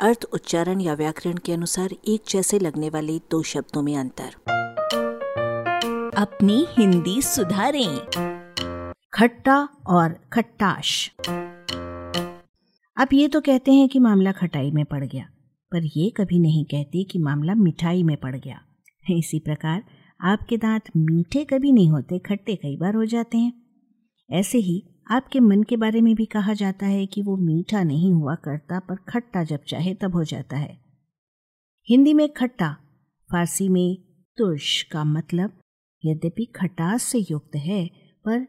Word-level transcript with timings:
अर्थ, 0.00 0.24
उच्चारण 0.32 0.80
या 0.80 0.94
व्याकरण 0.94 1.36
के 1.36 1.52
अनुसार 1.52 1.88
एक 2.08 2.22
जैसे 2.28 2.58
लगने 2.58 2.88
वाले 2.88 3.18
दो 3.18 3.42
शब्दों 3.42 3.82
में 3.82 3.96
अंतर। 3.96 4.34
अपनी 6.16 6.66
हिंदी 6.70 7.22
सुधारें। 7.22 7.98
खट्टा 9.12 9.68
और 9.86 10.12
खट्टाश। 10.32 11.10
अब 12.96 13.08
ये 13.12 13.28
तो 13.28 13.40
कहते 13.40 13.72
हैं 13.72 13.88
कि 13.88 13.98
मामला 13.98 14.32
खटाई 14.32 14.70
में 14.70 14.84
पड़ 14.84 15.04
गया, 15.04 15.24
पर 15.72 15.84
ये 15.96 16.10
कभी 16.10 16.38
नहीं 16.38 16.64
कहते 16.64 17.04
कि 17.04 17.18
मामला 17.18 17.54
मिठाई 17.54 18.02
में 18.02 18.16
पड़ 18.16 18.36
गया। 18.36 18.60
इसी 19.10 19.38
प्रकार, 19.38 19.84
आपके 20.20 20.56
दांत 20.56 20.82
मीठे 20.96 21.44
कभी 21.44 21.72
नहीं 21.72 21.90
होते, 21.90 22.18
खट्टे 22.18 22.56
कई 22.56 22.76
बार 22.76 22.94
हो 22.94 23.04
जाते 23.04 23.38
हैं। 23.38 23.52
ऐसे 24.30 24.58
ही 24.58 24.82
आपके 25.10 25.40
मन 25.40 25.62
के 25.62 25.76
बारे 25.76 26.00
में 26.00 26.14
भी 26.14 26.26
कहा 26.26 26.52
जाता 26.52 26.86
है 26.86 27.06
कि 27.06 27.22
वो 27.22 27.36
मीठा 27.36 27.82
नहीं 27.82 28.12
हुआ 28.12 28.34
करता, 28.34 28.80
पर 28.80 28.96
खट्टा 28.96 29.44
जब 29.44 29.60
चाहे 29.68 29.94
तब 29.94 30.14
हो 30.14 30.24
जाता 30.24 30.56
है। 30.56 30.78
हिंदी 31.88 32.14
में 32.14 32.32
खट्टा, 32.32 32.76
फारसी 33.32 33.68
में 33.68 34.02
तुर्श 34.36 34.82
का 34.82 35.04
मतलब 35.04 35.58
यद्यपि 36.04 36.44
खटास 36.44 37.02
से 37.02 37.18
युक्त 37.18 37.56
है, 37.56 37.86
पर 38.24 38.46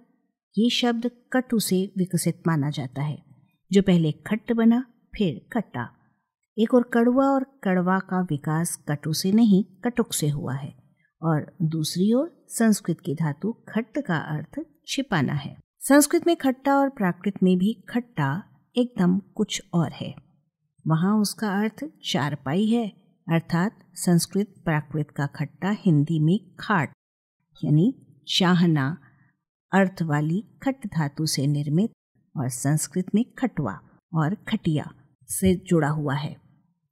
ये 0.57 0.69
शब्द 0.69 1.11
कटु 1.33 1.59
से 1.59 1.93
विकसित 1.97 2.43
माना 2.47 2.69
जाता 2.69 3.01
है। 3.01 3.23
जो 3.71 3.81
पहले 3.81 4.11
खट्ट 4.11 4.53
बना, 4.53 4.85
फिर 5.17 5.47
खट्टा। 5.53 5.89
एक 6.59 6.73
और 6.73 6.83
कड़वा 6.83 7.25
और 7.25 7.59
कड़वा 7.63 7.99
का 7.99 8.21
विकास 8.21 8.75
कटु 8.89 9.13
से 9.13 9.31
नहीं, 9.31 9.63
कटुक 9.63 10.13
से 10.13 10.29
हुआ 10.29 10.53
है। 10.53 10.75
और 11.21 11.55
दूसरी 11.61 12.13
ओर 12.13 12.45
संस्कृत 12.47 12.99
की 12.99 13.15
धातु 13.15 13.51
खट्ट 13.69 13.99
का 14.05 14.17
अर्थ 14.17 14.65
छिपाना 14.87 15.33
है। 15.33 15.68
संस्कृत 15.81 16.25
में 16.27 16.35
खट्टा 16.35 16.75
और 16.75 16.89
प्राकृत 16.89 17.33
में 17.43 17.57
भी 17.57 17.73
खट्टा 17.89 18.43
एकदम 18.75 19.17
कुछ 19.35 19.61
और 19.73 19.91
है। 19.91 20.13
वहाँ 20.87 21.15
उसका 21.17 21.49
अर्थ 21.59 21.83
चारपाई 22.03 22.65
है, 22.65 22.87
अर्थात 23.27 23.79
संस्कृत 23.95 24.53
प्राकृत 24.65 25.11
का 25.11 25.25
खट्टा 25.25 25.69
हिंदी 25.79 26.19
में 26.19 26.39
खाट, 26.59 26.91
यानी 27.63 27.93
चाहना, 28.27 28.97
अर्थ 29.71 30.01
वाली 30.01 30.43
खट 30.63 30.85
धातु 30.87 31.25
से 31.25 31.45
निर्मित 31.47 31.91
और 32.35 32.49
संस्कृत 32.49 33.15
में 33.15 33.23
खटवा 33.39 33.79
और 34.13 34.35
खटिया 34.49 34.91
से 35.29 35.55
जुड़ा 35.65 35.89
हुआ 35.89 36.15
है। 36.15 36.35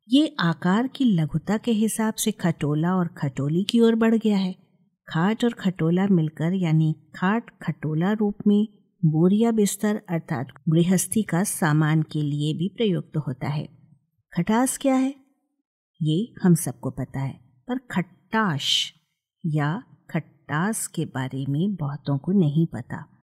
ये 0.10 0.36
आकार 0.40 0.88
की 0.88 1.06
लघुता 1.06 1.58
के 1.58 1.72
हिसाब 1.72 2.14
से 2.14 2.32
खटोला 2.32 2.96
और 2.96 3.08
खटोली 3.18 3.64
की 3.64 3.80
ओर 3.80 3.96
बढ़ 3.96 4.16
गया 4.16 4.38
है। 4.38 4.56
खाट 5.08 5.46
और 5.46 5.54
खटोला 5.54 6.08
मिलकर, 6.08 6.54
यानी 6.54 6.96
खाट 7.16 7.50
खटोला 7.62 8.12
रूप 8.12 8.48
में 8.48 8.68
बोरिया 9.06 9.52
बिस्तर 9.52 10.02
अर्थात 10.10 10.48
गृहस्थी 10.70 11.24
का 11.24 11.44
सामान 11.44 12.02
के 12.02 12.22
लिए 12.22 12.54
भी 12.54 12.70
प्रयुक्त 12.70 13.18
होता 13.18 13.48
है। 13.48 13.70
खटास 14.34 14.78
क्या 14.78 14.96
है? 14.96 15.16
ये 16.02 16.34
हम 16.44 16.56
सबको 16.56 16.92
पता 16.92 17.20
है, 17.20 17.40
पर 17.68 17.78
खट्टाश 17.78 18.94
या 19.46 19.84
खट्टास 20.10 20.88
के 20.88 21.06
बारे 21.06 21.46
में 21.50 21.76
बहुतों 21.76 22.18
को 22.18 22.32
नहीं 22.32 22.68
पता। 22.68 23.24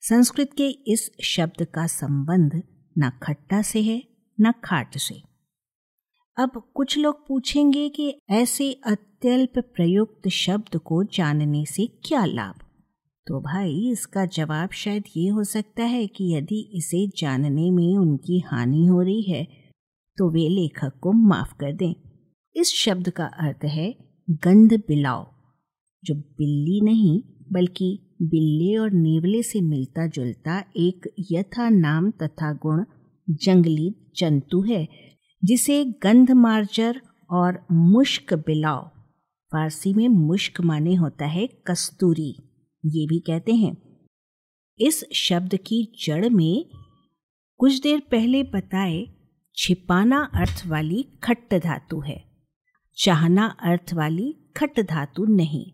संस्कृत 0.00 0.50
के 0.52 0.68
इस 0.68 1.10
शब्द 1.24 1.64
का 1.64 1.86
संबंध 1.86 2.62
न 2.98 3.10
खट्टा 3.22 3.62
से 3.62 3.82
है, 3.82 4.08
न 4.40 4.52
खाट 4.64 4.98
से। 4.98 5.22
अब 6.38 6.70
कुछ 6.74 6.98
लोग 6.98 7.28
पूछेंगे 7.28 7.88
कि 7.88 8.20
ऐसे 8.30 8.72
अत्यल्प 8.72 9.58
प्रयुक्त 9.58 10.28
शब्द 10.28 10.76
को 10.76 11.04
जानने 11.04 11.64
से 11.64 11.86
क्या 11.86 12.24
लाभ? 12.24 12.54
तो 13.30 13.40
भाई 13.40 13.90
इसका 13.90 14.24
जवाब 14.26 14.70
शायद 14.70 15.04
ये 15.16 15.28
हो 15.28 15.42
सकता 15.44 15.82
है 15.82 16.06
कि 16.06 16.24
यदि 16.34 16.70
इसे 16.74 17.06
जानने 17.18 17.70
में 17.70 17.96
उनकी 17.96 18.38
हानि 18.40 18.86
हो 18.86 19.00
रही 19.00 19.22
है 19.22 19.44
तो 20.18 20.30
वे 20.30 20.48
लेखक 20.48 20.98
को 21.00 21.12
माफ़ 21.12 21.52
कर 21.54 21.72
दें। 21.72 21.94
इस 22.56 22.72
शब्द 22.74 23.10
का 23.10 23.26
अर्थ 23.26 23.64
है 23.64 23.94
गंध 24.30 24.74
बिलाव, 24.88 25.26
जो 26.04 26.14
बिल्ली 26.14 26.80
नहीं, 26.80 27.22
बल्कि 27.52 28.16
बिल्ले 28.22 28.76
और 28.76 28.90
नेवले 28.90 29.42
से 29.42 29.60
मिलता 29.60 30.06
जुलता 30.06 30.64
एक 30.76 31.10
यथा 31.32 31.68
नाम 31.68 32.10
तथा 32.10 32.52
गुण 32.52 32.84
जंगली 33.28 33.94
जंतु 34.16 34.62
है, 34.62 34.88
जिसे 35.44 35.84
गंध 35.84 36.30
मार्जर 36.30 37.00
और 37.30 37.66
मुश्क 37.72 38.34
बिलाव, 38.34 38.90
फारसी 39.52 39.94
में 39.94 40.08
मुश्क 40.08 40.60
माने 40.60 40.94
होता 40.94 41.26
है 41.26 41.48
कस्तूरी। 41.66 42.34
ये 42.84 43.06
भी 43.06 43.18
कहते 43.20 43.54
हैं, 43.54 44.06
इस 44.78 45.04
शब्द 45.12 45.54
की 45.56 45.92
जड़ 46.04 46.28
में 46.28 46.70
कुछ 47.58 47.80
देर 47.80 48.00
पहले 48.00 48.42
बताए 48.42 49.06
छिपाना 49.56 50.30
अर्थ 50.34 50.62
वाली 50.66 51.02
खट्ट 51.24 51.54
धातु 51.54 52.00
है, 52.00 52.24
चाहना 52.96 53.46
अर्थ 53.46 53.94
वाली 53.94 54.32
खट्ट 54.56 54.80
धातु 54.80 55.24
नहीं। 55.24 55.72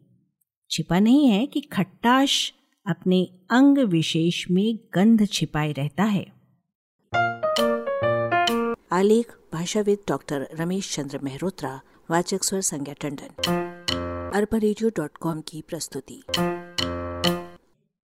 छिपा 0.71 0.99
नहीं 1.01 1.27
है 1.27 1.47
कि 1.47 1.61
खट्टाश 1.61 2.53
अपने 2.87 3.25
अंग 3.51 3.79
विशेष 3.79 4.45
में 4.51 4.79
गंध 4.95 5.27
छिपाए 5.29 5.73
रहता 5.73 6.05
है। 6.05 6.27
आलेख, 8.93 9.33
भाषाविद 9.53 9.99
डॉक्टर 10.09 10.49
रमेश 10.55 10.95
चंद्र 10.95 11.19
मेहरोत्रा, 11.19 11.81
वाचक 12.11 12.45
स्वर 12.45 12.61
संज्ञा 12.61 12.95
टंडन। 13.01 13.31
अरबा 14.35 15.41
की 15.41 15.63
प्रस्तुति। 15.63 16.23